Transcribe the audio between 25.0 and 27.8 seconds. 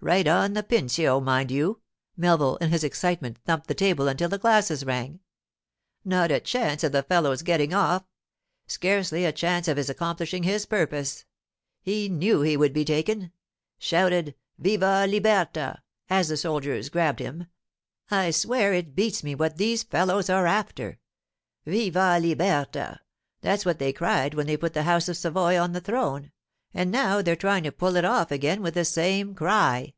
of Savoy on the throne, and now they're trying to